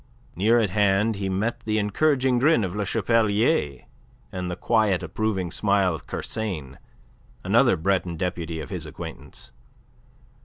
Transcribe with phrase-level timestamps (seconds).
[0.35, 3.85] Near at hand he met the encouraging grin of Le Chapelier,
[4.31, 6.79] and the quiet, approving smile of Kersain,
[7.43, 9.51] another Breton deputy of his acquaintance.